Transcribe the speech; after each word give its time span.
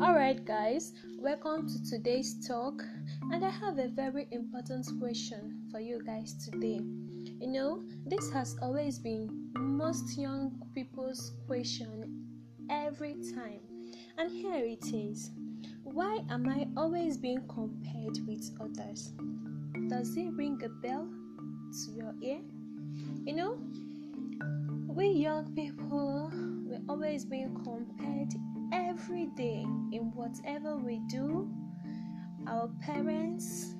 Alright, 0.00 0.44
guys, 0.44 0.92
welcome 1.18 1.66
to 1.66 1.90
today's 1.90 2.46
talk, 2.46 2.84
and 3.32 3.44
I 3.44 3.50
have 3.50 3.78
a 3.78 3.88
very 3.88 4.28
important 4.30 4.86
question 5.00 5.66
for 5.72 5.80
you 5.80 6.00
guys 6.06 6.34
today. 6.34 6.80
You 7.40 7.48
know, 7.48 7.82
this 8.06 8.30
has 8.32 8.56
always 8.62 9.00
been 9.00 9.50
most 9.58 10.16
young 10.16 10.52
people's 10.72 11.32
question 11.48 12.28
every 12.70 13.14
time, 13.34 13.58
and 14.18 14.30
here 14.30 14.64
it 14.64 14.86
is 14.94 15.32
Why 15.82 16.20
am 16.30 16.48
I 16.48 16.68
always 16.76 17.16
being 17.16 17.42
compared 17.48 18.18
with 18.24 18.48
others? 18.60 19.10
Does 19.88 20.16
it 20.16 20.32
ring 20.34 20.60
a 20.64 20.68
bell 20.68 21.08
to 21.08 21.90
your 21.90 22.14
ear? 22.22 22.40
You 23.26 23.34
know, 23.34 23.58
we 24.86 25.08
young 25.08 25.52
people, 25.56 26.30
we're 26.64 26.82
always 26.88 27.24
being 27.24 27.52
compared 27.64 28.32
every 28.72 29.26
day 29.26 29.64
in 29.92 30.12
whatever 30.14 30.76
we 30.76 31.00
do. 31.08 31.50
Our 32.46 32.68
parents, 32.80 33.74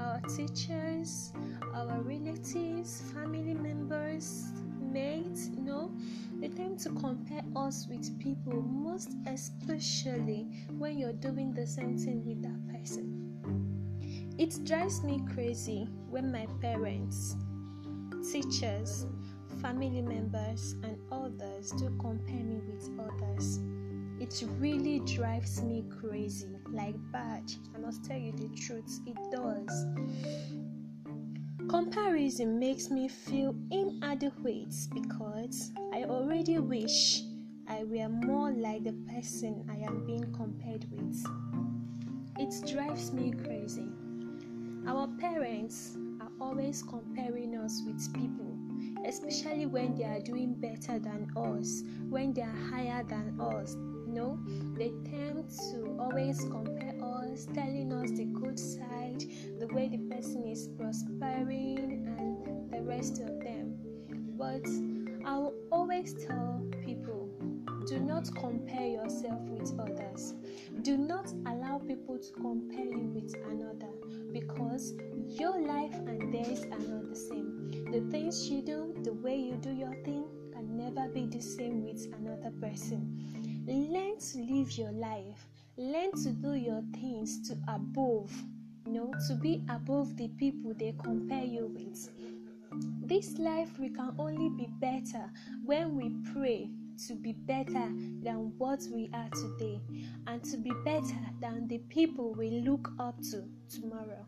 our 0.00 0.20
teachers, 0.36 1.32
our 1.74 2.00
relatives, 2.02 3.02
family 3.12 3.54
members, 3.54 4.52
mates, 4.80 5.48
you 5.48 5.62
know, 5.62 5.92
they 6.40 6.48
tend 6.48 6.78
to 6.80 6.90
compare 6.90 7.42
us 7.56 7.86
with 7.88 8.18
people, 8.18 8.60
most 8.62 9.14
especially 9.26 10.66
when 10.76 10.98
you're 10.98 11.12
doing 11.12 11.54
the 11.54 11.66
same 11.66 11.96
thing 11.96 12.24
with 12.26 12.42
that 12.42 12.74
person. 12.74 13.22
It 14.38 14.64
drives 14.64 15.02
me 15.02 15.22
crazy 15.34 15.88
when 16.10 16.32
my 16.32 16.46
parents, 16.60 17.36
teachers, 18.32 19.06
family 19.60 20.02
members, 20.02 20.74
and 20.82 20.98
others 21.10 21.70
do 21.72 21.96
compare 22.00 22.42
me 22.42 22.60
with 22.66 22.90
others. 22.98 23.60
It 24.22 24.44
really 24.60 25.00
drives 25.00 25.60
me 25.62 25.82
crazy, 26.00 26.46
like 26.70 26.94
bad. 27.10 27.42
I 27.74 27.78
must 27.78 28.04
tell 28.04 28.16
you 28.16 28.30
the 28.30 28.48
truth, 28.54 29.00
it 29.04 29.16
does. 29.32 29.86
Comparison 31.68 32.56
makes 32.56 32.88
me 32.88 33.08
feel 33.08 33.52
inadequate 33.72 34.76
because 34.94 35.72
I 35.92 36.04
already 36.04 36.60
wish 36.60 37.22
I 37.66 37.82
were 37.82 38.08
more 38.08 38.52
like 38.52 38.84
the 38.84 38.92
person 39.12 39.68
I 39.68 39.84
am 39.84 40.06
being 40.06 40.32
compared 40.32 40.86
with. 40.92 41.20
It 42.38 42.54
drives 42.72 43.12
me 43.12 43.32
crazy. 43.44 43.88
Our 44.86 45.08
parents 45.18 45.96
are 46.20 46.30
always 46.40 46.84
comparing 46.84 47.56
us 47.56 47.82
with 47.84 48.14
people, 48.14 48.21
especially 49.12 49.66
when 49.66 49.94
they 49.94 50.04
are 50.04 50.20
doing 50.20 50.54
better 50.54 50.98
than 50.98 51.30
us, 51.36 51.82
when 52.08 52.32
they 52.32 52.40
are 52.40 52.60
higher 52.70 53.04
than 53.04 53.38
us. 53.38 53.76
You 54.06 54.12
know, 54.12 54.38
they 54.74 54.90
tend 55.04 55.50
to 55.70 55.96
always 56.00 56.40
compare 56.40 56.94
us, 57.02 57.46
telling 57.54 57.92
us 57.92 58.10
the 58.12 58.24
good 58.24 58.58
side, 58.58 59.22
the 59.58 59.68
way 59.72 59.88
the 59.88 59.98
person 60.14 60.46
is 60.46 60.68
prospering, 60.78 62.08
and 62.18 62.72
the 62.72 62.82
rest 62.82 63.20
of 63.20 63.38
them. 63.40 63.76
But 64.38 64.66
I 65.26 65.36
will 65.36 65.54
always 65.70 66.14
tell 66.14 66.62
people 66.84 67.28
do 67.86 67.98
not 67.98 68.32
compare 68.36 68.86
yourself 68.86 69.40
with 69.42 69.78
others. 69.78 70.34
Do 70.82 70.96
not 70.96 71.32
allow 71.46 71.78
people 71.78 72.18
to 72.18 72.32
compare 72.32 72.84
you 72.84 73.10
with 73.12 73.34
another 73.50 73.92
because 74.32 74.94
your 75.38 75.60
life 75.60 75.94
and 75.94 76.32
theirs 76.32 76.64
are 76.64 76.78
not 76.78 77.08
the 77.08 77.16
same. 77.16 77.70
The 77.90 78.00
things 78.10 78.48
you 78.48 78.62
do, 78.62 78.94
the 79.02 79.12
way 79.12 79.36
you 79.36 79.54
do 79.56 79.70
your 79.70 79.94
thing, 80.04 80.24
can 80.52 80.76
never 80.76 81.08
be 81.08 81.26
the 81.26 81.40
same 81.40 81.84
with 81.84 82.06
another 82.18 82.50
person. 82.60 83.18
Learn 83.66 84.18
to 84.18 84.38
live 84.38 84.72
your 84.72 84.92
life, 84.92 85.48
learn 85.76 86.12
to 86.22 86.30
do 86.30 86.54
your 86.54 86.82
things 86.92 87.48
to 87.48 87.56
above, 87.68 88.32
you 88.86 88.92
know, 88.92 89.12
to 89.28 89.34
be 89.34 89.62
above 89.70 90.16
the 90.16 90.28
people 90.28 90.74
they 90.74 90.94
compare 91.02 91.44
you 91.44 91.66
with. 91.66 92.10
This 93.02 93.38
life 93.38 93.78
we 93.78 93.88
can 93.90 94.14
only 94.18 94.48
be 94.50 94.68
better 94.80 95.30
when 95.64 95.96
we 95.96 96.10
pray 96.32 96.70
to 97.06 97.14
be 97.14 97.32
better 97.32 97.88
than 98.22 98.52
what 98.58 98.80
we 98.92 99.10
are 99.14 99.28
today 99.30 99.80
and 100.26 100.42
to 100.44 100.56
be 100.56 100.72
better 100.84 101.18
than 101.40 101.66
the 101.68 101.78
people 101.88 102.34
we 102.34 102.50
look 102.50 102.90
up 102.98 103.20
to 103.30 103.44
tomorrow. 103.68 104.24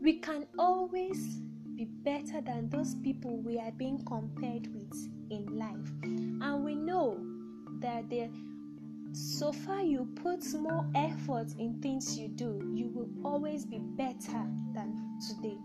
We 0.00 0.18
can 0.18 0.46
always 0.58 1.18
be 1.76 1.84
better 1.84 2.40
than 2.40 2.70
those 2.70 2.94
people 2.96 3.36
we 3.38 3.58
are 3.58 3.72
being 3.72 4.02
compared 4.04 4.72
with 4.72 4.92
in 5.30 5.58
life. 5.58 5.90
And 6.02 6.64
we 6.64 6.74
know 6.74 7.18
that 7.80 8.08
there 8.08 8.30
so 9.12 9.52
far 9.52 9.82
you 9.82 10.08
put 10.16 10.44
more 10.54 10.86
effort 10.94 11.48
in 11.58 11.80
things 11.80 12.18
you 12.18 12.28
do, 12.28 12.72
you 12.74 12.88
will 12.88 13.08
always 13.24 13.64
be 13.64 13.78
better 13.78 14.44
than 14.74 15.18
today. 15.26 15.56